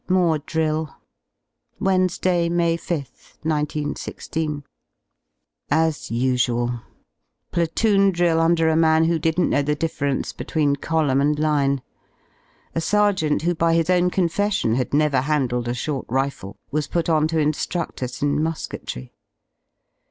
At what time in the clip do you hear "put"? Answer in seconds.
16.87-17.05